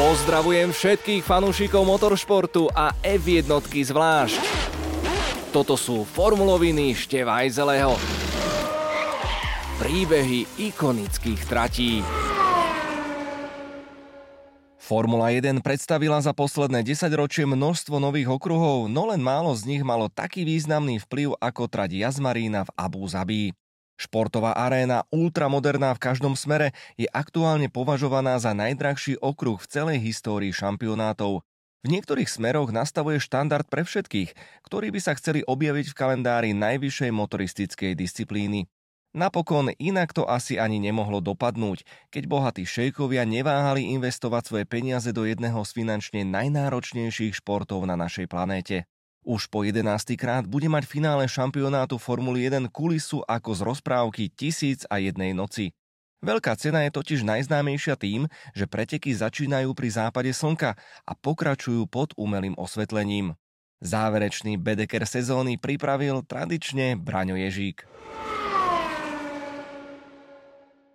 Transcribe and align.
Pozdravujem 0.00 0.72
všetkých 0.72 1.20
fanúšikov 1.20 1.84
motoršportu 1.84 2.72
a 2.72 2.96
F1 3.04 3.44
zvlášť. 3.68 4.40
Toto 5.52 5.76
sú 5.76 6.08
formuloviny 6.08 6.96
Števajzeleho. 6.96 8.00
Príbehy 9.76 10.48
ikonických 10.56 11.40
tratí. 11.44 12.00
Formula 14.80 15.36
1 15.36 15.60
predstavila 15.60 16.16
za 16.24 16.32
posledné 16.32 16.80
10 16.80 17.04
ročie 17.12 17.44
množstvo 17.44 18.00
nových 18.00 18.32
okruhov, 18.32 18.88
no 18.88 19.12
len 19.12 19.20
málo 19.20 19.52
z 19.52 19.68
nich 19.68 19.84
malo 19.84 20.08
taký 20.08 20.48
významný 20.48 20.96
vplyv 21.04 21.36
ako 21.36 21.68
trať 21.68 22.00
Jazmarína 22.08 22.64
v 22.64 22.70
Abu 22.72 23.04
Zabi. 23.04 23.52
Športová 24.00 24.56
aréna, 24.56 25.04
ultramoderná 25.12 25.92
v 25.92 26.00
každom 26.00 26.32
smere, 26.32 26.72
je 26.96 27.04
aktuálne 27.12 27.68
považovaná 27.68 28.40
za 28.40 28.56
najdrahší 28.56 29.20
okruh 29.20 29.60
v 29.60 29.68
celej 29.68 29.98
histórii 30.00 30.56
šampionátov. 30.56 31.44
V 31.84 31.86
niektorých 31.92 32.28
smeroch 32.28 32.72
nastavuje 32.72 33.20
štandard 33.20 33.68
pre 33.68 33.84
všetkých, 33.84 34.32
ktorí 34.64 34.88
by 34.88 35.00
sa 35.04 35.12
chceli 35.20 35.44
objaviť 35.44 35.92
v 35.92 35.98
kalendári 36.00 36.50
najvyššej 36.56 37.12
motoristickej 37.12 37.92
disciplíny. 37.92 38.72
Napokon 39.12 39.68
inak 39.76 40.16
to 40.16 40.24
asi 40.24 40.56
ani 40.56 40.80
nemohlo 40.80 41.20
dopadnúť, 41.20 41.84
keď 42.08 42.22
bohatí 42.24 42.64
šejkovia 42.64 43.28
neváhali 43.28 43.84
investovať 44.00 44.42
svoje 44.48 44.64
peniaze 44.64 45.12
do 45.12 45.28
jedného 45.28 45.60
z 45.66 45.70
finančne 45.76 46.22
najnáročnejších 46.24 47.36
športov 47.36 47.84
na 47.84 48.00
našej 48.00 48.32
planéte. 48.32 48.88
Už 49.20 49.52
po 49.52 49.60
11. 49.60 50.16
krát 50.16 50.48
bude 50.48 50.64
mať 50.64 50.88
finále 50.88 51.28
šampionátu 51.28 52.00
Formuly 52.00 52.48
1 52.48 52.72
kulisu 52.72 53.20
ako 53.28 53.52
z 53.52 53.60
rozprávky 53.68 54.32
Tisíc 54.32 54.88
a 54.88 54.96
jednej 54.96 55.36
noci. 55.36 55.76
Veľká 56.24 56.56
cena 56.56 56.84
je 56.88 56.92
totiž 56.92 57.24
najznámejšia 57.24 58.00
tým, 58.00 58.28
že 58.56 58.64
preteky 58.64 59.12
začínajú 59.12 59.76
pri 59.76 59.88
západe 59.92 60.32
slnka 60.32 60.72
a 61.04 61.12
pokračujú 61.12 61.84
pod 61.88 62.16
umelým 62.16 62.56
osvetlením. 62.56 63.36
Záverečný 63.80 64.60
bedeker 64.60 65.04
sezóny 65.04 65.56
pripravil 65.56 66.24
tradične 66.24 66.96
Braňo 66.96 67.36
Ježík. 67.36 67.88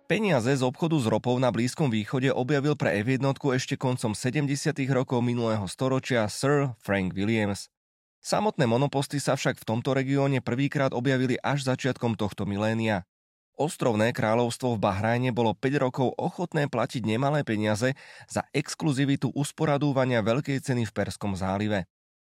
Peniaze 0.06 0.54
z 0.54 0.62
obchodu 0.62 0.94
s 1.02 1.06
ropou 1.10 1.34
na 1.42 1.50
Blízkom 1.50 1.90
východe 1.90 2.30
objavil 2.30 2.78
pre 2.78 3.02
F1 3.02 3.26
ešte 3.54 3.74
koncom 3.74 4.14
70. 4.14 4.50
rokov 4.94 5.18
minulého 5.18 5.66
storočia 5.66 6.30
Sir 6.30 6.74
Frank 6.78 7.10
Williams. 7.10 7.66
Samotné 8.26 8.66
monoposty 8.66 9.22
sa 9.22 9.38
však 9.38 9.62
v 9.62 9.68
tomto 9.70 9.94
regióne 9.94 10.42
prvýkrát 10.42 10.90
objavili 10.90 11.38
až 11.46 11.62
začiatkom 11.62 12.18
tohto 12.18 12.42
milénia. 12.42 13.06
Ostrovné 13.54 14.10
kráľovstvo 14.10 14.74
v 14.74 14.82
Bahrajne 14.82 15.30
bolo 15.30 15.54
5 15.54 15.84
rokov 15.86 16.10
ochotné 16.18 16.66
platiť 16.66 17.06
nemalé 17.06 17.46
peniaze 17.46 17.94
za 18.26 18.42
exkluzivitu 18.50 19.30
usporadúvania 19.30 20.26
veľkej 20.26 20.58
ceny 20.58 20.90
v 20.90 20.92
Perskom 20.98 21.38
zálive. 21.38 21.86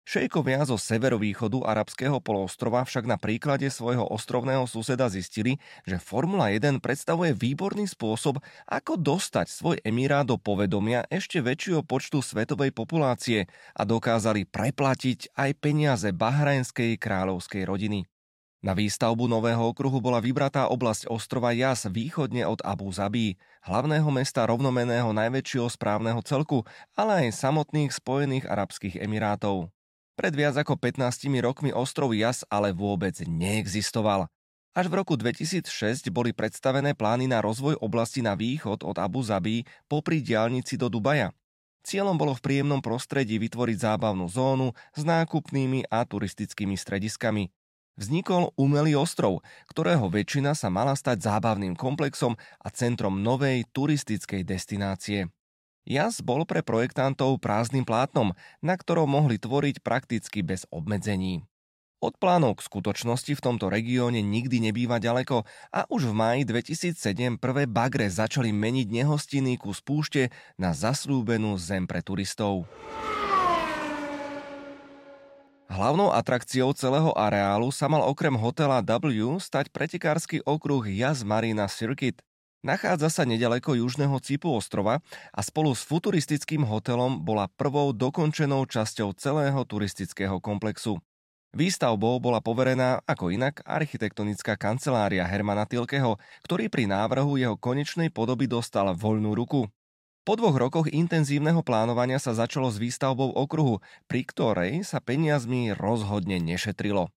Šejkovia 0.05 0.69
zo 0.69 0.77
severovýchodu 0.77 1.64
arabského 1.64 2.20
poloostrova 2.20 2.84
však 2.84 3.08
na 3.08 3.16
príklade 3.16 3.72
svojho 3.72 4.05
ostrovného 4.05 4.69
suseda 4.69 5.08
zistili, 5.08 5.56
že 5.88 5.96
Formula 5.96 6.52
1 6.52 6.77
predstavuje 6.84 7.33
výborný 7.33 7.88
spôsob, 7.88 8.36
ako 8.69 9.00
dostať 9.00 9.48
svoj 9.48 9.77
emirát 9.80 10.28
do 10.28 10.36
povedomia 10.36 11.08
ešte 11.08 11.41
väčšieho 11.41 11.80
počtu 11.88 12.20
svetovej 12.20 12.77
populácie 12.77 13.48
a 13.72 13.83
dokázali 13.88 14.44
preplatiť 14.44 15.33
aj 15.41 15.50
peniaze 15.56 16.12
bahrajnskej 16.12 17.00
kráľovskej 17.00 17.64
rodiny. 17.64 18.05
Na 18.61 18.77
výstavbu 18.77 19.24
nového 19.24 19.72
okruhu 19.72 20.05
bola 20.05 20.20
vybratá 20.20 20.68
oblasť 20.68 21.08
ostrova 21.08 21.56
Jas 21.56 21.89
východne 21.89 22.44
od 22.44 22.61
Abu 22.61 22.92
Zabí, 22.92 23.41
hlavného 23.64 24.08
mesta 24.12 24.44
rovnomeného 24.44 25.16
najväčšieho 25.16 25.68
správneho 25.68 26.20
celku, 26.24 26.61
ale 26.92 27.28
aj 27.28 27.41
samotných 27.41 27.92
Spojených 27.92 28.44
arabských 28.48 29.00
emirátov. 29.00 29.72
Pred 30.14 30.34
viac 30.39 30.55
ako 30.55 30.78
15 30.78 31.27
rokmi 31.42 31.74
ostrov 31.74 32.14
Jas 32.14 32.46
ale 32.46 32.70
vôbec 32.70 33.18
neexistoval. 33.27 34.30
Až 34.74 34.86
v 34.86 34.94
roku 35.02 35.18
2006 35.18 36.11
boli 36.14 36.30
predstavené 36.30 36.94
plány 36.94 37.27
na 37.27 37.42
rozvoj 37.42 37.78
oblasti 37.83 38.22
na 38.22 38.39
východ 38.39 38.86
od 38.86 38.94
Abu 38.98 39.27
Zabi 39.27 39.66
popri 39.90 40.22
diálnici 40.22 40.78
do 40.78 40.86
Dubaja. 40.86 41.34
Cieľom 41.83 42.14
bolo 42.14 42.34
v 42.34 42.42
príjemnom 42.46 42.78
prostredí 42.78 43.42
vytvoriť 43.42 43.77
zábavnú 43.90 44.30
zónu 44.30 44.70
s 44.94 45.02
nákupnými 45.02 45.90
a 45.90 46.06
turistickými 46.06 46.78
strediskami. 46.78 47.50
Vznikol 47.94 48.50
umelý 48.58 48.98
ostrov, 48.98 49.42
ktorého 49.70 50.10
väčšina 50.10 50.58
sa 50.58 50.70
mala 50.70 50.98
stať 50.98 51.27
zábavným 51.27 51.78
komplexom 51.78 52.34
a 52.39 52.68
centrom 52.70 53.22
novej 53.22 53.66
turistickej 53.70 54.42
destinácie. 54.42 55.30
Jas 55.84 56.24
bol 56.24 56.48
pre 56.48 56.64
projektantov 56.64 57.36
prázdnym 57.45 57.84
plátnom, 57.84 58.33
na 58.64 58.74
ktorom 58.80 59.05
mohli 59.05 59.36
tvoriť 59.36 59.84
prakticky 59.84 60.40
bez 60.40 60.64
obmedzení. 60.72 61.45
Od 62.05 62.17
plánov 62.20 62.61
k 62.61 62.68
skutočnosti 62.68 63.33
v 63.33 63.45
tomto 63.45 63.72
regióne 63.72 64.20
nikdy 64.20 64.61
nebýva 64.61 65.00
ďaleko 65.00 65.45
a 65.72 65.89
už 65.89 66.08
v 66.08 66.14
máji 66.17 66.42
2007 66.45 67.40
prvé 67.40 67.64
bagre 67.64 68.08
začali 68.08 68.52
meniť 68.52 68.92
nehostinný 68.92 69.56
kus 69.56 69.80
púšte 69.80 70.28
na 70.61 70.77
zaslúbenú 70.77 71.56
zem 71.56 71.89
pre 71.89 72.05
turistov. 72.05 72.68
Hlavnou 75.64 76.12
atrakciou 76.12 76.77
celého 76.77 77.16
areálu 77.16 77.72
sa 77.72 77.89
mal 77.89 78.05
okrem 78.05 78.36
hotela 78.36 78.84
W 78.84 79.40
stať 79.40 79.72
pretekársky 79.72 80.45
okruh 80.45 80.84
Jazz 80.84 81.24
Marina 81.24 81.66
Circuit, 81.72 82.20
Nachádza 82.64 83.13
sa 83.13 83.29
nedaleko 83.29 83.77
južného 83.77 84.17
cipu 84.25 84.48
ostrova 84.48 85.05
a 85.36 85.41
spolu 85.45 85.77
s 85.77 85.85
futuristickým 85.85 86.64
hotelom 86.64 87.20
bola 87.20 87.45
prvou 87.61 87.92
dokončenou 87.92 88.64
časťou 88.64 89.13
celého 89.20 89.61
turistického 89.69 90.41
komplexu. 90.41 90.97
Výstavbou 91.52 92.17
bola 92.25 92.41
poverená 92.41 93.05
ako 93.05 93.36
inak 93.36 93.61
architektonická 93.69 94.57
kancelária 94.57 95.29
Hermana 95.29 95.69
Tilkeho, 95.69 96.17
ktorý 96.41 96.73
pri 96.73 96.89
návrhu 96.89 97.36
jeho 97.36 97.61
konečnej 97.61 98.08
podoby 98.08 98.48
dostal 98.48 98.89
voľnú 98.96 99.36
ruku. 99.36 99.69
Po 100.25 100.33
dvoch 100.33 100.57
rokoch 100.57 100.89
intenzívneho 100.89 101.61
plánovania 101.61 102.17
sa 102.17 102.33
začalo 102.33 102.73
s 102.73 102.81
výstavbou 102.81 103.36
okruhu, 103.36 103.85
pri 104.08 104.25
ktorej 104.25 104.89
sa 104.89 105.05
peniazmi 105.05 105.77
rozhodne 105.77 106.41
nešetrilo. 106.41 107.13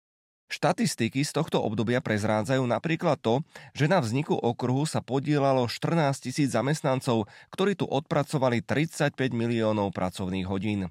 Štatistiky 0.48 1.28
z 1.28 1.32
tohto 1.36 1.60
obdobia 1.60 2.00
prezrádzajú 2.00 2.64
napríklad 2.64 3.20
to, 3.20 3.44
že 3.76 3.92
na 3.92 4.00
vzniku 4.00 4.32
okruhu 4.32 4.88
sa 4.88 5.04
podielalo 5.04 5.68
14 5.68 6.24
tisíc 6.24 6.56
zamestnancov, 6.56 7.28
ktorí 7.52 7.76
tu 7.76 7.84
odpracovali 7.84 8.64
35 8.64 9.12
miliónov 9.36 9.92
pracovných 9.92 10.48
hodín. 10.48 10.88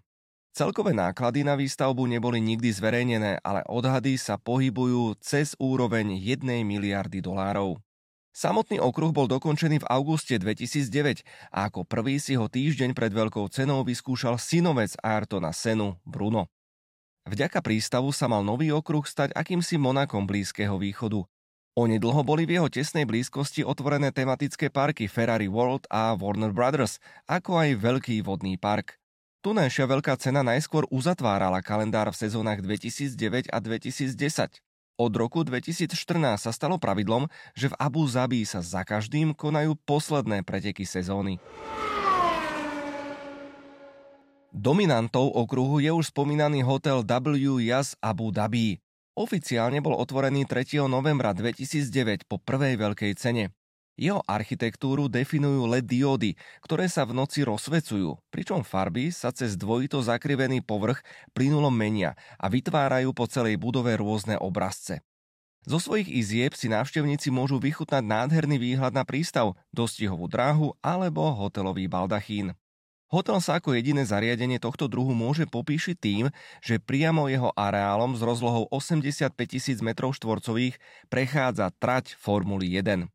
Celkové 0.56 0.96
náklady 0.96 1.44
na 1.44 1.52
výstavbu 1.52 2.08
neboli 2.08 2.40
nikdy 2.40 2.72
zverejnené, 2.72 3.44
ale 3.44 3.60
odhady 3.68 4.16
sa 4.16 4.40
pohybujú 4.40 5.16
cez 5.20 5.52
úroveň 5.60 6.16
1 6.16 6.64
miliardy 6.64 7.20
dolárov. 7.20 7.76
Samotný 8.36 8.76
okruh 8.80 9.16
bol 9.16 9.28
dokončený 9.28 9.84
v 9.84 9.88
auguste 9.88 10.36
2009 10.36 11.24
a 11.52 11.72
ako 11.72 11.88
prvý 11.88 12.20
si 12.20 12.36
ho 12.36 12.48
týždeň 12.48 12.92
pred 12.92 13.08
veľkou 13.08 13.48
cenou 13.48 13.80
vyskúšal 13.80 14.36
synovec 14.36 14.92
Ayrtona 15.00 15.56
Senu, 15.56 15.96
Bruno. 16.04 16.52
Vďaka 17.26 17.58
prístavu 17.58 18.14
sa 18.14 18.30
mal 18.30 18.46
nový 18.46 18.70
okruh 18.70 19.02
stať 19.02 19.34
akýmsi 19.34 19.82
Monakom 19.82 20.30
Blízkeho 20.30 20.78
východu. 20.78 21.26
Onedlho 21.74 22.22
boli 22.22 22.46
v 22.46 22.56
jeho 22.56 22.70
tesnej 22.70 23.02
blízkosti 23.02 23.66
otvorené 23.66 24.14
tematické 24.14 24.70
parky 24.70 25.10
Ferrari 25.10 25.50
World 25.50 25.90
a 25.90 26.14
Warner 26.14 26.54
Brothers, 26.54 27.02
ako 27.26 27.58
aj 27.58 27.82
veľký 27.82 28.22
vodný 28.22 28.54
park. 28.54 28.96
Tunajšia 29.42 29.90
veľká 29.90 30.14
cena 30.22 30.46
najskôr 30.46 30.86
uzatvárala 30.86 31.58
kalendár 31.66 32.14
v 32.14 32.16
sezónach 32.16 32.62
2009 32.62 33.50
a 33.50 33.58
2010. 33.58 34.62
Od 34.96 35.12
roku 35.12 35.42
2014 35.42 35.92
sa 36.40 36.50
stalo 36.54 36.78
pravidlom, 36.78 37.26
že 37.58 37.68
v 37.68 37.76
Abu 37.76 38.06
Zabi 38.06 38.46
sa 38.46 38.62
za 38.62 38.86
každým 38.86 39.34
konajú 39.34 39.74
posledné 39.82 40.46
preteky 40.46 40.86
sezóny. 40.86 41.42
Dominantou 44.56 45.28
okruhu 45.36 45.84
je 45.84 45.92
už 45.92 46.16
spomínaný 46.16 46.64
hotel 46.64 47.04
W 47.04 47.60
Yas 47.60 47.92
Abu 48.00 48.32
Dhabi. 48.32 48.80
Oficiálne 49.12 49.84
bol 49.84 49.92
otvorený 49.92 50.48
3. 50.48 50.80
novembra 50.88 51.36
2009 51.36 52.24
po 52.24 52.40
prvej 52.40 52.80
veľkej 52.80 53.12
cene. 53.20 53.52
Jeho 54.00 54.24
architektúru 54.24 55.12
definujú 55.12 55.68
LED 55.68 56.00
diódy, 56.00 56.30
ktoré 56.64 56.88
sa 56.88 57.04
v 57.04 57.20
noci 57.20 57.44
rozsvecujú, 57.44 58.16
pričom 58.32 58.64
farby 58.64 59.12
sa 59.12 59.28
cez 59.28 59.60
dvojito 59.60 60.00
zakrivený 60.00 60.64
povrch 60.64 61.04
plynulo 61.36 61.68
menia 61.68 62.16
a 62.40 62.48
vytvárajú 62.48 63.12
po 63.12 63.28
celej 63.28 63.60
budove 63.60 63.92
rôzne 64.00 64.40
obrazce. 64.40 65.04
Zo 65.68 65.76
svojich 65.76 66.08
izieb 66.08 66.56
si 66.56 66.72
návštevníci 66.72 67.28
môžu 67.28 67.60
vychutnať 67.60 68.00
nádherný 68.00 68.56
výhľad 68.56 68.96
na 68.96 69.04
prístav, 69.04 69.52
dostihovú 69.68 70.32
dráhu 70.32 70.72
alebo 70.80 71.28
hotelový 71.28 71.92
baldachín. 71.92 72.56
Hotel 73.06 73.38
sa 73.38 73.62
ako 73.62 73.78
jediné 73.78 74.02
zariadenie 74.02 74.58
tohto 74.58 74.90
druhu 74.90 75.14
môže 75.14 75.46
popíšiť 75.46 75.94
tým, 75.94 76.24
že 76.58 76.82
priamo 76.82 77.30
jeho 77.30 77.54
areálom 77.54 78.18
s 78.18 78.20
rozlohou 78.22 78.66
85 78.74 79.30
tisíc 79.46 79.78
m 79.78 79.94
štvorcových 79.94 80.74
prechádza 81.06 81.70
trať 81.78 82.18
Formuly 82.18 82.74
1. 82.82 83.06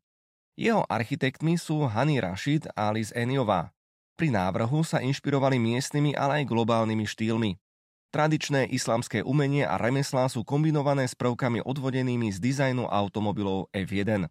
Jeho 0.56 0.88
architektmi 0.88 1.60
sú 1.60 1.84
Hani 1.84 2.24
Rashid 2.24 2.64
a 2.72 2.88
Liz 2.88 3.12
Eniová. 3.12 3.76
Pri 4.16 4.32
návrhu 4.32 4.80
sa 4.80 5.04
inšpirovali 5.04 5.60
miestnymi, 5.60 6.16
ale 6.16 6.40
aj 6.40 6.48
globálnymi 6.48 7.04
štýlmi. 7.04 7.60
Tradičné 8.12 8.68
islamské 8.68 9.24
umenie 9.24 9.64
a 9.64 9.80
remeslá 9.80 10.28
sú 10.28 10.44
kombinované 10.44 11.08
s 11.08 11.16
prvkami 11.16 11.64
odvodenými 11.64 12.28
z 12.32 12.40
dizajnu 12.40 12.84
automobilov 12.88 13.72
F1. 13.72 14.28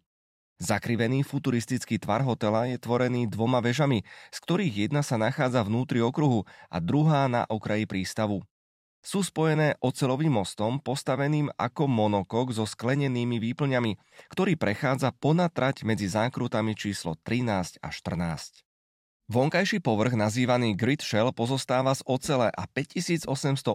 Zakrivený 0.62 1.26
futuristický 1.26 1.98
tvar 1.98 2.22
hotela 2.22 2.70
je 2.70 2.78
tvorený 2.78 3.26
dvoma 3.26 3.58
vežami, 3.58 4.06
z 4.30 4.38
ktorých 4.46 4.86
jedna 4.86 5.02
sa 5.02 5.18
nachádza 5.18 5.66
vnútri 5.66 5.98
okruhu 5.98 6.46
a 6.70 6.78
druhá 6.78 7.26
na 7.26 7.42
okraji 7.50 7.82
prístavu. 7.82 8.46
Sú 9.02 9.26
spojené 9.26 9.74
ocelovým 9.82 10.30
mostom 10.30 10.78
postaveným 10.78 11.50
ako 11.58 11.90
monokok 11.90 12.54
so 12.54 12.62
sklenenými 12.62 13.42
výplňami, 13.42 13.98
ktorý 14.30 14.54
prechádza 14.54 15.10
ponad 15.10 15.50
trať 15.50 15.82
medzi 15.82 16.06
zákrutami 16.06 16.78
číslo 16.78 17.18
13 17.26 17.82
a 17.82 17.90
14. 17.90 18.62
Vonkajší 19.34 19.82
povrch 19.82 20.14
nazývaný 20.14 20.78
grid 20.78 21.02
shell 21.02 21.34
pozostáva 21.34 21.90
z 21.98 22.06
ocele 22.06 22.54
a 22.54 22.62
5800 22.70 23.26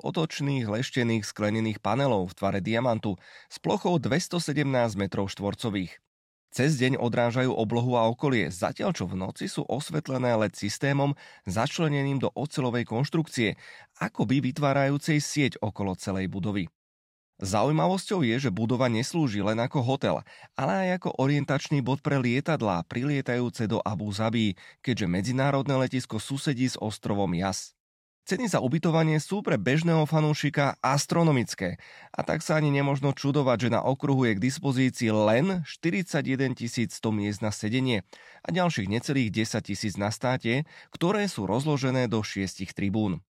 otočných 0.07 0.63
leštených 0.63 1.27
sklenených 1.27 1.83
panelov 1.83 2.31
v 2.31 2.33
tvare 2.39 2.59
diamantu 2.63 3.19
s 3.51 3.59
plochou 3.59 3.99
217 3.99 4.63
m 4.95 5.03
štvorcových. 5.03 6.06
Cez 6.47 6.79
deň 6.79 6.97
odrážajú 6.97 7.53
oblohu 7.53 7.99
a 7.99 8.07
okolie, 8.09 8.49
zatiaľ 8.49 8.95
čo 8.95 9.05
v 9.05 9.19
noci 9.19 9.45
sú 9.51 9.67
osvetlené 9.67 10.33
LED 10.33 10.57
systémom 10.57 11.13
začleneným 11.45 12.17
do 12.23 12.33
ocelovej 12.33 12.87
konštrukcie, 12.87 13.59
akoby 14.01 14.41
vytvárajúcej 14.41 15.21
sieť 15.21 15.53
okolo 15.61 15.93
celej 15.93 16.31
budovy. 16.31 16.71
Zaujímavosťou 17.37 18.25
je, 18.25 18.49
že 18.49 18.49
budova 18.49 18.89
neslúži 18.89 19.45
len 19.45 19.61
ako 19.61 19.85
hotel, 19.85 20.25
ale 20.57 20.89
aj 20.89 20.89
ako 20.97 21.21
orientačný 21.21 21.85
bod 21.85 22.01
pre 22.01 22.17
lietadlá 22.17 22.81
prilietajúce 22.89 23.69
do 23.69 23.77
Abu 23.85 24.09
Zabi, 24.09 24.57
keďže 24.81 25.05
medzinárodné 25.05 25.77
letisko 25.77 26.17
susedí 26.17 26.65
s 26.65 26.81
ostrovom 26.81 27.29
Jas. 27.37 27.76
Ceny 28.27 28.51
za 28.51 28.59
ubytovanie 28.59 29.23
sú 29.23 29.39
pre 29.39 29.55
bežného 29.55 30.03
fanúšika 30.03 30.75
astronomické 30.83 31.79
a 32.11 32.27
tak 32.27 32.43
sa 32.43 32.59
ani 32.59 32.75
nemožno 32.75 33.15
čudovať, 33.15 33.57
že 33.63 33.69
na 33.71 33.79
okruhu 33.79 34.27
je 34.27 34.35
k 34.35 34.43
dispozícii 34.51 35.15
len 35.15 35.63
41 35.63 36.51
100 36.51 36.91
miest 37.15 37.39
na 37.39 37.55
sedenie 37.55 38.03
a 38.43 38.51
ďalších 38.51 38.91
necelých 38.91 39.31
10 39.31 39.71
tisíc 39.71 39.95
na 39.95 40.11
státe, 40.11 40.67
ktoré 40.91 41.31
sú 41.31 41.47
rozložené 41.47 42.11
do 42.11 42.19
šiestich 42.19 42.75
tribún. 42.75 43.23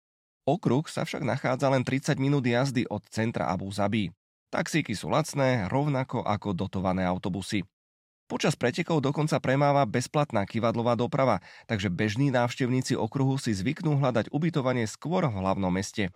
Okruh 0.46 0.86
sa 0.86 1.02
však 1.02 1.26
nachádza 1.26 1.74
len 1.74 1.82
30 1.82 2.14
minút 2.22 2.46
jazdy 2.46 2.86
od 2.86 3.02
centra 3.10 3.50
Abu 3.50 3.66
Zabi. 3.74 4.14
Taxíky 4.54 4.94
sú 4.94 5.10
lacné, 5.10 5.66
rovnako 5.74 6.22
ako 6.22 6.54
dotované 6.54 7.02
autobusy. 7.02 7.66
Počas 8.24 8.56
pretekov 8.56 9.04
dokonca 9.04 9.36
premáva 9.36 9.84
bezplatná 9.84 10.48
kivadlová 10.48 10.96
doprava, 10.96 11.44
takže 11.68 11.92
bežní 11.92 12.32
návštevníci 12.32 12.96
okruhu 12.96 13.36
si 13.36 13.52
zvyknú 13.52 14.00
hľadať 14.00 14.32
ubytovanie 14.32 14.88
skôr 14.88 15.28
v 15.28 15.36
hlavnom 15.44 15.68
meste. 15.68 16.08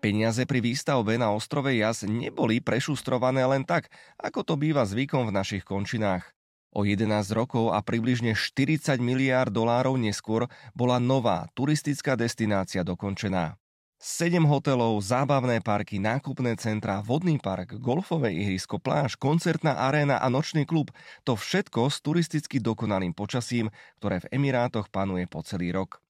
Peniaze 0.00 0.44
pri 0.44 0.60
výstavbe 0.60 1.16
na 1.16 1.32
ostrove 1.32 1.72
Jas 1.72 2.04
neboli 2.04 2.60
prešustrované 2.60 3.44
len 3.48 3.64
tak, 3.64 3.88
ako 4.20 4.44
to 4.44 4.54
býva 4.60 4.84
zvykom 4.84 5.28
v 5.28 5.36
našich 5.36 5.64
končinách. 5.64 6.28
O 6.76 6.84
11 6.84 7.08
rokov 7.32 7.72
a 7.72 7.80
približne 7.80 8.36
40 8.36 9.00
miliárd 9.00 9.48
dolárov 9.48 9.96
neskôr 9.96 10.48
bola 10.76 11.00
nová 11.00 11.48
turistická 11.56 12.20
destinácia 12.20 12.84
dokončená. 12.84 13.56
7 14.04 14.36
hotelov, 14.44 15.00
zábavné 15.00 15.64
parky, 15.64 15.96
nákupné 15.96 16.60
centra, 16.60 17.00
vodný 17.00 17.40
park, 17.40 17.80
golfové 17.80 18.36
ihrisko, 18.36 18.76
pláž, 18.76 19.16
koncertná 19.16 19.80
aréna 19.80 20.20
a 20.20 20.28
nočný 20.28 20.68
klub. 20.68 20.92
To 21.24 21.32
všetko 21.32 21.88
s 21.88 22.04
turisticky 22.04 22.60
dokonalým 22.60 23.16
počasím, 23.16 23.72
ktoré 23.96 24.20
v 24.20 24.28
Emirátoch 24.36 24.92
panuje 24.92 25.24
po 25.24 25.40
celý 25.40 25.72
rok. 25.72 26.04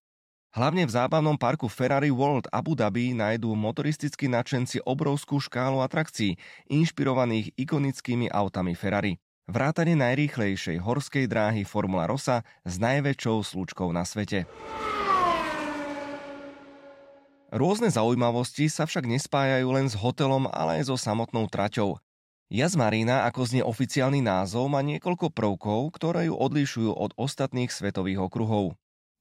Hlavne 0.58 0.90
v 0.90 0.90
zábavnom 0.90 1.38
parku 1.38 1.70
Ferrari 1.70 2.10
World 2.10 2.50
Abu 2.50 2.74
Dhabi 2.74 3.14
nájdú 3.14 3.54
motoristickí 3.54 4.26
nadšenci 4.26 4.82
obrovskú 4.82 5.38
škálu 5.38 5.78
atrakcií, 5.78 6.34
inšpirovaných 6.66 7.54
ikonickými 7.54 8.26
autami 8.34 8.74
Ferrari. 8.74 9.22
Vrátane 9.46 9.94
najrýchlejšej 9.94 10.82
horskej 10.82 11.30
dráhy 11.30 11.62
Formula 11.62 12.10
Rosa 12.10 12.42
s 12.66 12.74
najväčšou 12.74 13.38
slučkou 13.54 13.86
na 13.94 14.02
svete. 14.02 14.50
Rôzne 17.54 17.86
zaujímavosti 17.86 18.66
sa 18.66 18.82
však 18.82 19.06
nespájajú 19.06 19.68
len 19.70 19.86
s 19.86 19.94
hotelom, 19.94 20.50
ale 20.50 20.82
aj 20.82 20.90
so 20.90 20.98
samotnou 20.98 21.46
traťou. 21.46 22.02
Jaz 22.50 22.74
Marina, 22.74 23.22
ako 23.30 23.46
znie 23.46 23.62
oficiálny 23.62 24.18
názov, 24.26 24.66
má 24.66 24.82
niekoľko 24.82 25.30
prvkov, 25.30 25.94
ktoré 25.94 26.26
ju 26.26 26.34
odlišujú 26.34 26.90
od 26.90 27.14
ostatných 27.14 27.70
svetových 27.70 28.26
okruhov. 28.26 28.74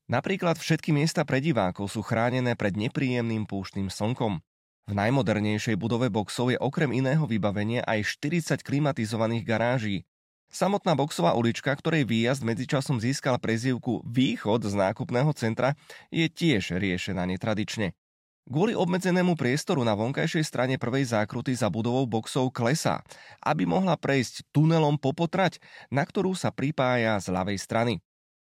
Napríklad 0.09 0.57
všetky 0.57 0.89
miesta 0.89 1.21
pre 1.29 1.45
divákov 1.45 1.93
sú 1.93 2.01
chránené 2.01 2.57
pred 2.57 2.73
nepríjemným 2.73 3.45
púštnym 3.45 3.93
slnkom. 3.93 4.41
V 4.89 4.93
najmodernejšej 4.97 5.77
budove 5.77 6.09
boxov 6.09 6.49
je 6.49 6.57
okrem 6.57 6.89
iného 6.89 7.29
vybavenie 7.29 7.85
aj 7.85 8.17
40 8.17 8.65
klimatizovaných 8.65 9.45
garáží, 9.45 10.09
Samotná 10.53 10.93
boxová 10.93 11.33
ulička, 11.33 11.73
ktorej 11.73 12.05
výjazd 12.05 12.45
medzičasom 12.45 13.01
získal 13.01 13.41
prezývku 13.41 14.05
Východ 14.05 14.61
z 14.69 14.77
nákupného 14.77 15.33
centra, 15.33 15.73
je 16.13 16.29
tiež 16.29 16.77
riešená 16.77 17.25
netradične. 17.25 17.97
Kvôli 18.43 18.75
obmedzenému 18.75 19.39
priestoru 19.39 19.87
na 19.87 19.95
vonkajšej 19.95 20.43
strane 20.43 20.75
prvej 20.75 21.15
zákruty 21.15 21.55
za 21.55 21.71
budovou 21.71 22.03
boxov 22.03 22.51
klesá, 22.51 22.99
aby 23.39 23.63
mohla 23.63 23.95
prejsť 23.95 24.43
tunelom 24.51 24.99
po 24.99 25.15
potrať, 25.15 25.63
na 25.87 26.03
ktorú 26.03 26.35
sa 26.35 26.51
pripája 26.51 27.15
z 27.23 27.31
ľavej 27.31 27.55
strany. 27.55 27.93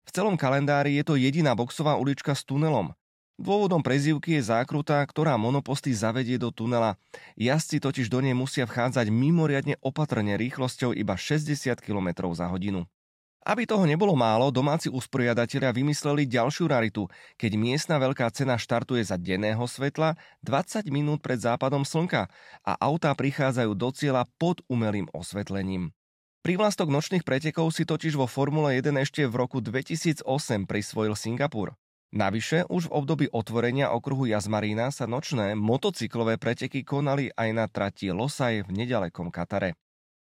V 0.07 0.09
celom 0.15 0.39
kalendári 0.39 0.95
je 0.95 1.03
to 1.03 1.19
jediná 1.19 1.51
boxová 1.59 1.99
ulička 1.99 2.31
s 2.31 2.47
tunelom. 2.47 2.95
Dôvodom 3.35 3.83
prezývky 3.83 4.39
je 4.39 4.47
zákruta, 4.53 5.03
ktorá 5.03 5.35
monoposty 5.35 5.91
zavedie 5.91 6.39
do 6.39 6.55
tunela. 6.55 6.95
Jazdci 7.35 7.83
totiž 7.83 8.07
do 8.07 8.23
nej 8.23 8.37
musia 8.37 8.63
vchádzať 8.63 9.11
mimoriadne 9.11 9.75
opatrne 9.83 10.39
rýchlosťou 10.39 10.95
iba 10.95 11.19
60 11.19 11.83
km 11.83 12.31
za 12.31 12.47
hodinu. 12.47 12.87
Aby 13.41 13.65
toho 13.65 13.89
nebolo 13.89 14.13
málo, 14.13 14.53
domáci 14.53 14.85
usporiadatelia 14.85 15.73
vymysleli 15.73 16.29
ďalšiu 16.29 16.69
raritu, 16.69 17.09
keď 17.41 17.57
miestna 17.57 17.97
veľká 17.97 18.29
cena 18.29 18.53
štartuje 18.53 19.01
za 19.01 19.17
denného 19.17 19.65
svetla 19.65 20.13
20 20.45 20.85
minút 20.93 21.25
pred 21.25 21.41
západom 21.41 21.81
slnka 21.81 22.29
a 22.61 22.73
autá 22.77 23.09
prichádzajú 23.17 23.73
do 23.73 23.89
cieľa 23.89 24.29
pod 24.37 24.61
umelým 24.69 25.09
osvetlením. 25.09 25.89
Privlastok 26.45 26.93
nočných 26.93 27.25
pretekov 27.25 27.73
si 27.73 27.81
totiž 27.81 28.13
vo 28.13 28.29
Formule 28.29 28.77
1 28.77 28.93
ešte 29.01 29.25
v 29.25 29.33
roku 29.33 29.57
2008 29.57 30.25
prisvojil 30.69 31.17
Singapur. 31.17 31.73
Navyše, 32.13 32.69
už 32.69 32.89
v 32.89 32.93
období 32.93 33.25
otvorenia 33.33 33.89
okruhu 33.89 34.29
Jazmarína 34.29 34.93
sa 34.93 35.09
nočné 35.09 35.57
motocyklové 35.57 36.37
preteky 36.37 36.85
konali 36.85 37.33
aj 37.33 37.49
na 37.57 37.65
trati 37.65 38.13
Losaj 38.13 38.67
v 38.67 38.69
nedalekom 38.69 39.33
Katare. 39.33 39.73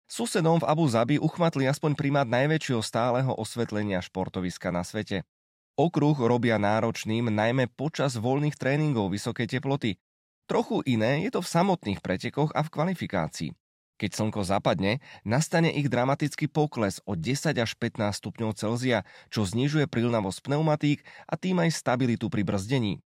Susedom 0.08 0.56
v 0.56 0.64
Abu 0.64 0.88
Zabi 0.88 1.20
uchmatli 1.20 1.68
aspoň 1.68 1.92
primát 1.92 2.24
najväčšieho 2.24 2.80
stáleho 2.80 3.36
osvetlenia 3.36 4.00
športoviska 4.00 4.72
na 4.72 4.80
svete. 4.80 5.28
Okruh 5.76 6.16
robia 6.16 6.56
náročným 6.56 7.28
najmä 7.28 7.68
počas 7.76 8.16
voľných 8.16 8.56
tréningov 8.56 9.12
vysokej 9.12 9.60
teploty. 9.60 10.00
Trochu 10.48 10.80
iné 10.88 11.28
je 11.28 11.36
to 11.36 11.44
v 11.44 11.52
samotných 11.52 12.00
pretekoch 12.00 12.56
a 12.56 12.64
v 12.64 12.72
kvalifikácii. 12.72 13.52
Keď 14.00 14.10
slnko 14.16 14.48
zapadne, 14.48 15.04
nastane 15.28 15.76
ich 15.76 15.92
dramatický 15.92 16.48
pokles 16.48 17.04
o 17.04 17.12
10 17.12 17.52
až 17.60 17.76
15 17.76 18.08
stupňov 18.08 18.56
Celzia, 18.56 19.04
čo 19.28 19.44
znižuje 19.44 19.92
prilnavosť 19.92 20.40
pneumatík 20.40 21.04
a 21.28 21.36
tým 21.36 21.60
aj 21.60 21.76
stabilitu 21.76 22.32
pri 22.32 22.48
brzdení. 22.48 23.04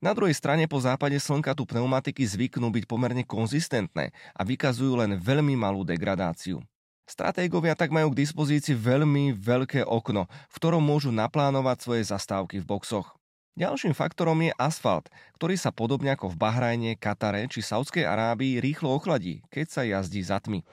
Na 0.00 0.16
druhej 0.16 0.32
strane 0.32 0.64
po 0.64 0.80
západe 0.80 1.20
slnka 1.20 1.52
tu 1.52 1.68
pneumatiky 1.68 2.24
zvyknú 2.24 2.72
byť 2.72 2.88
pomerne 2.88 3.20
konzistentné 3.20 4.16
a 4.32 4.40
vykazujú 4.48 4.96
len 4.96 5.20
veľmi 5.20 5.52
malú 5.60 5.84
degradáciu. 5.84 6.64
Stratégovia 7.04 7.76
tak 7.76 7.92
majú 7.92 8.08
k 8.08 8.24
dispozícii 8.24 8.72
veľmi 8.72 9.36
veľké 9.36 9.84
okno, 9.84 10.24
v 10.24 10.54
ktorom 10.56 10.80
môžu 10.80 11.12
naplánovať 11.12 11.84
svoje 11.84 12.02
zastávky 12.08 12.64
v 12.64 12.68
boxoch. 12.72 13.12
Ďalším 13.60 13.92
faktorom 13.92 14.40
je 14.40 14.56
asfalt, 14.56 15.12
ktorý 15.36 15.60
sa 15.60 15.68
podobne 15.68 16.16
ako 16.16 16.32
v 16.32 16.48
Bahrajne, 16.48 16.96
Katare 16.96 17.44
či 17.52 17.60
Saudskej 17.60 18.08
Arábii 18.08 18.56
rýchlo 18.56 18.96
ochladí, 18.96 19.44
keď 19.52 19.66
sa 19.68 19.82
jazdí 19.84 20.24
za 20.24 20.40
tmy. 20.40 20.64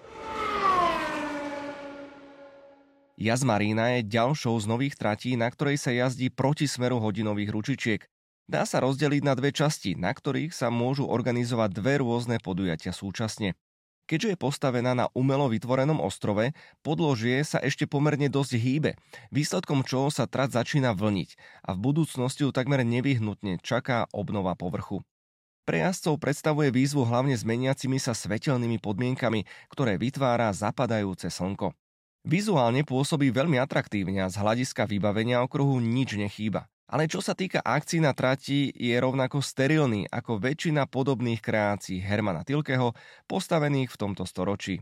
Jazd 3.19 3.43
Marína 3.43 3.99
je 3.99 4.07
ďalšou 4.07 4.55
z 4.55 4.65
nových 4.71 4.95
tratí, 4.95 5.35
na 5.35 5.51
ktorej 5.51 5.75
sa 5.75 5.91
jazdí 5.91 6.31
proti 6.31 6.63
smeru 6.63 7.03
hodinových 7.03 7.51
ručičiek. 7.51 8.01
Dá 8.47 8.63
sa 8.63 8.79
rozdeliť 8.79 9.27
na 9.27 9.35
dve 9.35 9.51
časti, 9.51 9.99
na 9.99 10.15
ktorých 10.15 10.55
sa 10.55 10.71
môžu 10.71 11.03
organizovať 11.03 11.69
dve 11.75 11.99
rôzne 11.99 12.39
podujatia 12.39 12.95
súčasne. 12.95 13.59
Keďže 14.07 14.33
je 14.33 14.37
postavená 14.39 14.95
na 14.95 15.11
umelo 15.11 15.51
vytvorenom 15.51 15.99
ostrove, 15.99 16.55
podložie 16.79 17.43
sa 17.43 17.59
ešte 17.59 17.83
pomerne 17.91 18.31
dosť 18.31 18.55
hýbe, 18.55 18.95
výsledkom 19.35 19.83
čoho 19.83 20.07
sa 20.07 20.31
trať 20.31 20.63
začína 20.63 20.95
vlniť 20.95 21.35
a 21.67 21.75
v 21.75 21.91
budúcnosti 21.91 22.47
ju 22.47 22.55
takmer 22.55 22.87
nevyhnutne 22.87 23.59
čaká 23.59 24.07
obnova 24.15 24.55
povrchu. 24.55 25.03
Pre 25.67 25.83
jazdcov 25.83 26.23
predstavuje 26.23 26.71
výzvu 26.71 27.03
hlavne 27.03 27.35
s 27.35 27.43
meniacimi 27.43 27.99
sa 27.99 28.15
svetelnými 28.15 28.79
podmienkami, 28.79 29.43
ktoré 29.67 29.99
vytvára 29.99 30.55
zapadajúce 30.55 31.27
slnko. 31.27 31.75
Vizuálne 32.23 32.87
pôsobí 32.87 33.27
veľmi 33.35 33.59
atraktívne 33.59 34.23
a 34.23 34.31
z 34.31 34.39
hľadiska 34.39 34.87
vybavenia 34.87 35.43
okruhu 35.43 35.83
nič 35.83 36.15
nechýba. 36.15 36.71
Ale 36.87 37.11
čo 37.11 37.19
sa 37.19 37.35
týka 37.35 37.59
akcií 37.59 37.99
na 37.99 38.15
trati, 38.15 38.71
je 38.71 38.95
rovnako 38.95 39.43
sterilný 39.43 40.07
ako 40.07 40.39
väčšina 40.39 40.87
podobných 40.87 41.43
kreácií 41.43 41.99
Hermana 41.99 42.47
Tilkeho, 42.47 42.95
postavených 43.27 43.91
v 43.91 43.99
tomto 43.99 44.23
storočí. 44.23 44.79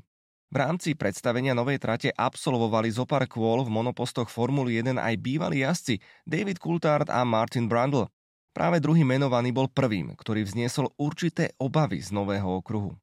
V 0.53 0.55
rámci 0.61 0.93
predstavenia 0.93 1.57
novej 1.57 1.81
trate 1.81 2.13
absolvovali 2.13 2.93
zo 2.93 3.09
pár 3.09 3.25
kôl 3.25 3.65
v 3.65 3.73
monopostoch 3.73 4.29
Formuly 4.29 4.85
1 4.85 5.01
aj 5.01 5.15
bývalí 5.17 5.65
jazdci 5.65 5.97
David 6.29 6.61
Coulthard 6.61 7.09
a 7.09 7.25
Martin 7.25 7.65
Brundle. 7.65 8.13
Práve 8.53 8.77
druhý 8.77 9.01
menovaný 9.01 9.49
bol 9.51 9.65
prvým, 9.67 10.13
ktorý 10.13 10.45
vzniesol 10.45 10.93
určité 11.01 11.57
obavy 11.57 11.99
z 12.05 12.13
nového 12.13 12.61
okruhu. 12.61 12.93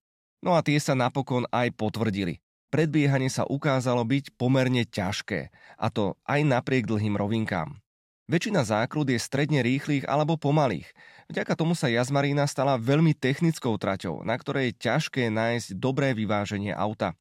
No 0.47 0.54
a 0.54 0.62
tie 0.62 0.78
sa 0.78 0.94
napokon 0.94 1.44
aj 1.50 1.75
potvrdili 1.75 2.38
predbiehanie 2.73 3.28
sa 3.28 3.44
ukázalo 3.44 4.00
byť 4.09 4.40
pomerne 4.40 4.88
ťažké, 4.88 5.52
a 5.76 5.87
to 5.92 6.16
aj 6.25 6.40
napriek 6.40 6.88
dlhým 6.88 7.21
rovinkám. 7.21 7.82
Väčšina 8.31 8.62
zákrut 8.62 9.11
je 9.11 9.19
stredne 9.19 9.61
rýchlych 9.67 10.07
alebo 10.07 10.38
pomalých. 10.38 10.87
Vďaka 11.26 11.59
tomu 11.59 11.75
sa 11.75 11.91
jazmarína 11.91 12.47
stala 12.47 12.79
veľmi 12.79 13.19
technickou 13.19 13.75
traťou, 13.75 14.23
na 14.23 14.38
ktorej 14.38 14.71
je 14.71 14.79
ťažké 14.79 15.26
nájsť 15.33 15.75
dobré 15.75 16.14
vyváženie 16.14 16.71
auta. 16.71 17.19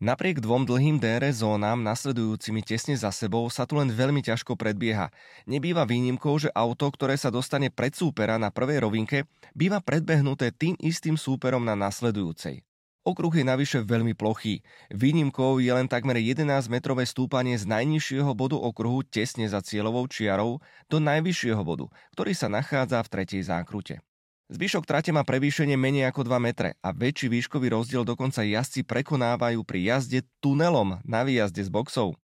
Napriek 0.00 0.40
dvom 0.40 0.64
dlhým 0.64 0.96
DRS 0.96 1.44
zónam 1.44 1.84
nasledujúcimi 1.84 2.64
tesne 2.64 2.96
za 2.96 3.12
sebou 3.12 3.44
sa 3.52 3.68
tu 3.68 3.76
len 3.76 3.92
veľmi 3.92 4.24
ťažko 4.24 4.56
predbieha. 4.56 5.12
Nebýva 5.44 5.84
výnimkou, 5.84 6.40
že 6.40 6.48
auto, 6.56 6.88
ktoré 6.88 7.20
sa 7.20 7.28
dostane 7.28 7.68
pred 7.68 7.92
súpera 7.92 8.40
na 8.40 8.48
prvej 8.48 8.80
rovinke, 8.80 9.28
býva 9.52 9.76
predbehnuté 9.84 10.56
tým 10.56 10.72
istým 10.80 11.20
súperom 11.20 11.60
na 11.60 11.76
nasledujúcej. 11.76 12.64
Okruh 13.00 13.32
je 13.32 13.48
navyše 13.48 13.80
veľmi 13.80 14.12
plochý. 14.12 14.60
Výnimkou 14.92 15.56
je 15.56 15.72
len 15.72 15.88
takmer 15.88 16.20
11-metrové 16.20 17.08
stúpanie 17.08 17.56
z 17.56 17.64
najnižšieho 17.64 18.28
bodu 18.36 18.60
okruhu 18.60 19.00
tesne 19.08 19.48
za 19.48 19.64
cieľovou 19.64 20.04
čiarou 20.04 20.60
do 20.92 21.00
najvyššieho 21.00 21.64
bodu, 21.64 21.88
ktorý 22.12 22.36
sa 22.36 22.52
nachádza 22.52 23.00
v 23.00 23.08
tretej 23.08 23.42
zákrute. 23.48 24.04
Zvyšok 24.52 24.84
trate 24.84 25.16
má 25.16 25.24
prevýšenie 25.24 25.80
menej 25.80 26.12
ako 26.12 26.28
2 26.28 26.44
metre 26.44 26.76
a 26.84 26.92
väčší 26.92 27.32
výškový 27.32 27.72
rozdiel 27.72 28.04
dokonca 28.04 28.44
jazdci 28.44 28.84
prekonávajú 28.84 29.64
pri 29.64 29.96
jazde 29.96 30.20
tunelom 30.44 31.00
na 31.00 31.24
výjazde 31.24 31.64
z 31.64 31.72
boxov. 31.72 32.20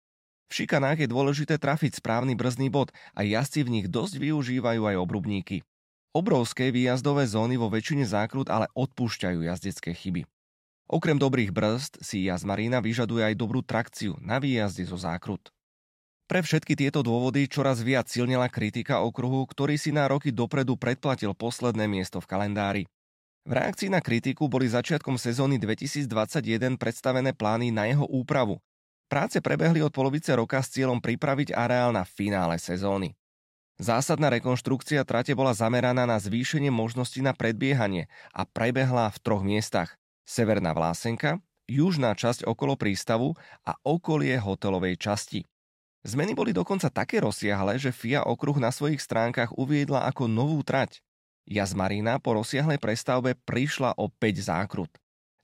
V 0.47 0.53
šikanách 0.53 1.07
je 1.07 1.09
dôležité 1.09 1.57
trafiť 1.57 2.05
správny 2.05 2.37
brzdný 2.37 2.69
bod 2.69 2.93
a 3.17 3.25
jazdci 3.25 3.65
v 3.65 3.81
nich 3.81 3.87
dosť 3.89 4.21
využívajú 4.21 4.93
aj 4.93 4.97
obrubníky. 5.01 5.65
Obrovské 6.13 6.69
výjazdové 6.69 7.25
zóny 7.25 7.57
vo 7.57 7.73
väčšine 7.73 8.05
zákrut 8.05 8.53
ale 8.53 8.69
odpúšťajú 8.77 9.41
jazdecké 9.41 9.97
chyby. 9.97 10.36
Okrem 10.87 11.19
dobrých 11.19 11.51
brzd 11.51 11.99
si 11.99 12.31
jazmarína 12.31 12.79
vyžaduje 12.79 13.27
aj 13.27 13.35
dobrú 13.35 13.59
trakciu 13.59 14.15
na 14.23 14.39
výjazde 14.39 14.87
zo 14.87 14.95
zákrut. 14.95 15.51
Pre 16.27 16.43
všetky 16.43 16.75
tieto 16.79 17.07
dôvody 17.07 17.47
čoraz 17.47 17.83
viac 17.83 18.07
silnila 18.11 18.47
kritika 18.51 19.03
okruhu, 19.03 19.47
ktorý 19.47 19.79
si 19.79 19.95
na 19.95 20.07
roky 20.11 20.31
dopredu 20.35 20.75
predplatil 20.75 21.35
posledné 21.35 21.87
miesto 21.87 22.19
v 22.19 22.27
kalendári. 22.27 22.83
V 23.47 23.55
reakcii 23.55 23.95
na 23.95 24.03
kritiku 24.03 24.51
boli 24.51 24.67
začiatkom 24.67 25.19
sezóny 25.19 25.63
2021 25.63 26.79
predstavené 26.79 27.31
plány 27.31 27.71
na 27.71 27.87
jeho 27.87 28.03
úpravu. 28.11 28.59
Práce 29.07 29.39
prebehli 29.39 29.79
od 29.87 29.95
polovice 29.95 30.35
roka 30.35 30.59
s 30.59 30.75
cieľom 30.75 30.99
pripraviť 30.99 31.55
areál 31.55 31.95
na 31.95 32.03
finále 32.03 32.59
sezóny. 32.59 33.15
Zásadná 33.79 34.35
rekonštrukcia 34.35 35.07
trate 35.07 35.31
bola 35.39 35.55
zameraná 35.55 36.11
na 36.11 36.19
zvýšenie 36.19 36.75
možností 36.75 37.23
na 37.23 37.39
predbiehanie 37.39 38.11
a 38.35 38.43
prebehla 38.43 39.15
v 39.15 39.19
troch 39.23 39.47
miestach. 39.47 39.95
Severná 40.27 40.75
Vlásenka, 40.75 41.39
južná 41.71 42.11
časť 42.19 42.51
okolo 42.51 42.75
prístavu 42.75 43.39
a 43.63 43.79
okolie 43.87 44.35
hotelovej 44.43 44.99
časti. 44.99 45.47
Zmeny 46.03 46.35
boli 46.35 46.51
dokonca 46.51 46.91
také 46.91 47.23
rozsiahle, 47.23 47.79
že 47.79 47.95
FIA 47.95 48.27
okruh 48.27 48.59
na 48.59 48.75
svojich 48.75 48.99
stránkach 48.99 49.55
uviedla 49.55 50.03
ako 50.11 50.27
novú 50.27 50.67
trať. 50.67 50.99
Jazmarina 51.47 52.19
po 52.19 52.35
rozsiahlej 52.35 52.83
prestavbe 52.83 53.39
prišla 53.47 53.95
o 54.03 54.11
5 54.11 54.51
zákrut. 54.51 54.91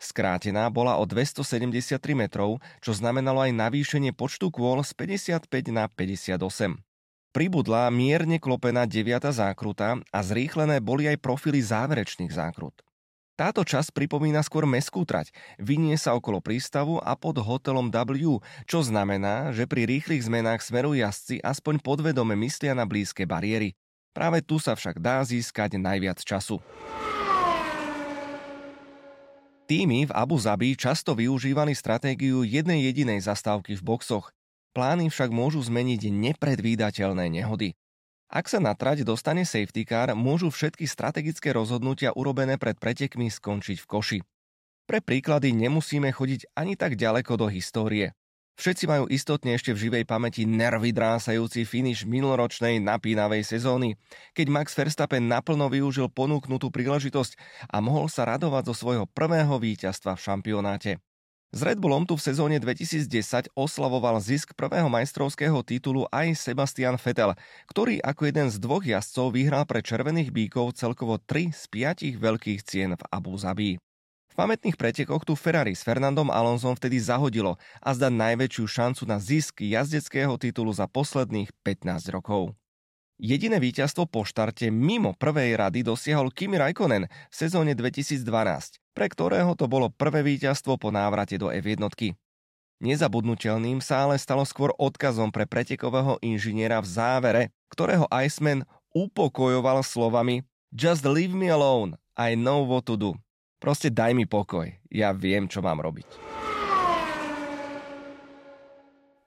Skrátená 0.02 0.66
bola 0.66 0.98
o 0.98 1.06
273 1.06 2.02
metrov, 2.18 2.58
čo 2.82 2.90
znamenalo 2.90 3.38
aj 3.38 3.54
navýšenie 3.54 4.10
počtu 4.10 4.50
kôl 4.50 4.82
z 4.82 4.98
55 4.98 5.46
na 5.70 5.86
58. 5.86 6.42
Pribudla 7.30 7.86
mierne 7.94 8.42
klopená 8.42 8.82
9. 8.90 9.30
zákruta 9.30 10.02
a 10.02 10.18
zrýchlené 10.26 10.82
boli 10.82 11.06
aj 11.06 11.22
profily 11.22 11.62
záverečných 11.62 12.34
zákrut. 12.34 12.82
Táto 13.32 13.64
časť 13.64 13.96
pripomína 13.96 14.44
skôr 14.44 14.68
meskú 14.68 15.08
trať. 15.08 15.32
Vynie 15.56 15.96
sa 15.96 16.12
okolo 16.12 16.44
prístavu 16.44 17.00
a 17.00 17.16
pod 17.16 17.40
hotelom 17.40 17.88
W, 17.88 18.44
čo 18.68 18.84
znamená, 18.84 19.56
že 19.56 19.64
pri 19.64 19.88
rýchlych 19.88 20.28
zmenách 20.28 20.60
smeru 20.60 20.92
jazdci 20.92 21.40
aspoň 21.40 21.80
podvedome 21.80 22.36
myslia 22.36 22.76
na 22.76 22.84
blízke 22.84 23.24
bariéry. 23.24 23.72
Práve 24.12 24.44
tu 24.44 24.60
sa 24.60 24.76
však 24.76 25.00
dá 25.00 25.24
získať 25.24 25.80
najviac 25.80 26.20
času. 26.20 26.60
Týmy 29.64 30.04
v 30.04 30.12
Abu 30.12 30.36
Zabi 30.36 30.76
často 30.76 31.16
využívali 31.16 31.72
stratégiu 31.72 32.44
jednej 32.44 32.84
jedinej 32.84 33.24
zastávky 33.24 33.72
v 33.80 33.82
boxoch. 33.82 34.28
Plány 34.76 35.08
však 35.08 35.32
môžu 35.32 35.64
zmeniť 35.64 36.12
nepredvídateľné 36.12 37.32
nehody. 37.32 37.72
Ak 38.32 38.48
sa 38.48 38.64
na 38.64 38.72
trať 38.72 39.04
dostane 39.04 39.44
safety 39.44 39.84
car, 39.84 40.16
môžu 40.16 40.48
všetky 40.48 40.88
strategické 40.88 41.52
rozhodnutia 41.52 42.16
urobené 42.16 42.56
pred 42.56 42.80
pretekmi 42.80 43.28
skončiť 43.28 43.84
v 43.84 43.86
koši. 43.86 44.18
Pre 44.88 45.04
príklady 45.04 45.52
nemusíme 45.52 46.08
chodiť 46.08 46.56
ani 46.56 46.72
tak 46.80 46.96
ďaleko 46.96 47.36
do 47.36 47.52
histórie. 47.52 48.16
Všetci 48.56 48.88
majú 48.88 49.04
istotne 49.12 49.52
ešte 49.52 49.76
v 49.76 49.88
živej 49.88 50.04
pamäti 50.08 50.48
nervy 50.48 50.96
drásajúci 50.96 51.68
finish 51.68 52.08
minuloročnej 52.08 52.80
napínavej 52.80 53.44
sezóny, 53.44 54.00
keď 54.32 54.46
Max 54.48 54.72
Verstappen 54.76 55.28
naplno 55.28 55.68
využil 55.68 56.08
ponúknutú 56.08 56.72
príležitosť 56.72 57.36
a 57.68 57.84
mohol 57.84 58.08
sa 58.08 58.24
radovať 58.24 58.72
zo 58.72 58.74
svojho 58.80 59.04
prvého 59.12 59.60
víťazstva 59.60 60.16
v 60.16 60.24
šampionáte. 60.24 60.90
S 61.52 61.60
Red 61.60 61.84
Bullom 61.84 62.08
tu 62.08 62.16
v 62.16 62.24
sezóne 62.24 62.56
2010 62.56 63.52
oslavoval 63.52 64.16
zisk 64.24 64.56
prvého 64.56 64.88
majstrovského 64.88 65.60
titulu 65.60 66.08
aj 66.08 66.32
Sebastian 66.32 66.96
Vettel, 66.96 67.36
ktorý 67.68 68.00
ako 68.00 68.22
jeden 68.24 68.48
z 68.48 68.56
dvoch 68.56 68.80
jazdcov 68.80 69.36
vyhral 69.36 69.68
pre 69.68 69.84
červených 69.84 70.32
bíkov 70.32 70.72
celkovo 70.80 71.20
3 71.20 71.52
z 71.52 71.62
5 72.16 72.16
veľkých 72.16 72.64
cien 72.64 72.96
v 72.96 73.02
Abu 73.12 73.36
Zabi. 73.36 73.76
V 74.32 74.34
pamätných 74.34 74.80
pretekoch 74.80 75.28
tu 75.28 75.36
Ferrari 75.36 75.76
s 75.76 75.84
Fernandom 75.84 76.32
Alonsom 76.32 76.72
vtedy 76.72 76.96
zahodilo 76.96 77.60
a 77.84 77.92
zdá 77.92 78.08
najväčšiu 78.08 78.64
šancu 78.64 79.04
na 79.04 79.20
zisk 79.20 79.60
jazdeckého 79.60 80.32
titulu 80.40 80.72
za 80.72 80.88
posledných 80.88 81.52
15 81.60 82.16
rokov. 82.16 82.56
Jediné 83.20 83.60
víťazstvo 83.60 84.08
po 84.08 84.24
štarte 84.24 84.72
mimo 84.72 85.12
prvej 85.12 85.60
rady 85.60 85.84
dosiahol 85.84 86.32
Kimi 86.32 86.56
Raikkonen 86.56 87.12
v 87.12 87.34
sezóne 87.36 87.76
2012 87.76 88.81
pre 88.92 89.08
ktorého 89.08 89.56
to 89.56 89.68
bolo 89.68 89.88
prvé 89.92 90.24
víťazstvo 90.24 90.76
po 90.76 90.88
návrate 90.92 91.36
do 91.40 91.48
F1. 91.48 91.80
Nezabudnutelným 92.82 93.78
sa 93.78 94.08
ale 94.08 94.18
stalo 94.18 94.42
skôr 94.42 94.74
odkazom 94.74 95.30
pre 95.30 95.46
pretekového 95.46 96.18
inžiniera 96.18 96.82
v 96.82 96.88
závere, 96.88 97.42
ktorého 97.70 98.10
Iceman 98.10 98.66
upokojoval 98.92 99.80
slovami 99.86 100.42
Just 100.72 101.04
leave 101.04 101.36
me 101.36 101.52
alone, 101.52 102.00
I 102.16 102.34
know 102.36 102.64
what 102.64 102.88
to 102.88 102.96
do. 102.96 103.14
Proste 103.62 103.92
daj 103.92 104.16
mi 104.16 104.26
pokoj, 104.26 104.66
ja 104.90 105.14
viem, 105.14 105.46
čo 105.46 105.62
mám 105.62 105.78
robiť. 105.78 106.08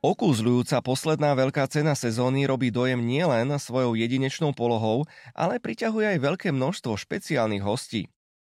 Okúzľujúca 0.05 0.85
posledná 0.85 1.33
veľká 1.33 1.65
cena 1.65 1.97
sezóny 1.97 2.45
robí 2.45 2.69
dojem 2.69 3.01
nielen 3.01 3.49
svojou 3.57 3.97
jedinečnou 3.97 4.53
polohou, 4.53 5.09
ale 5.33 5.57
priťahuje 5.57 6.13
aj 6.13 6.19
veľké 6.21 6.49
množstvo 6.53 6.93
špeciálnych 6.93 7.65
hostí. 7.65 8.05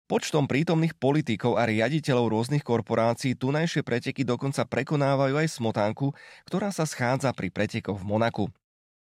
Počtom 0.04 0.44
prítomných 0.44 1.00
politikov 1.00 1.56
a 1.56 1.64
riaditeľov 1.64 2.28
rôznych 2.28 2.60
korporácií 2.60 3.40
tunajšie 3.40 3.80
preteky 3.80 4.20
dokonca 4.20 4.68
prekonávajú 4.68 5.40
aj 5.40 5.48
smotánku, 5.56 6.12
ktorá 6.44 6.68
sa 6.68 6.84
schádza 6.84 7.32
pri 7.32 7.48
pretekoch 7.48 7.96
v 7.96 8.08
Monaku. 8.12 8.44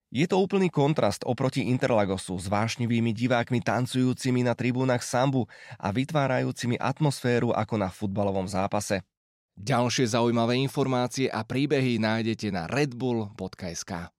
Je 0.08 0.24
to 0.24 0.40
úplný 0.40 0.72
kontrast 0.72 1.20
oproti 1.28 1.68
Interlagosu 1.68 2.40
s 2.40 2.48
vášnivými 2.48 3.12
divákmi 3.12 3.60
tancujúcimi 3.60 4.40
na 4.40 4.56
tribúnach 4.56 5.04
sambu 5.04 5.44
a 5.76 5.92
vytvárajúcimi 5.92 6.80
atmosféru 6.80 7.52
ako 7.52 7.74
na 7.76 7.92
futbalovom 7.92 8.48
zápase. 8.48 9.04
Ďalšie 9.60 10.16
zaujímavé 10.16 10.56
informácie 10.64 11.28
a 11.28 11.44
príbehy 11.44 12.00
nájdete 12.00 12.48
na 12.48 12.64
redbull.sk. 12.64 14.15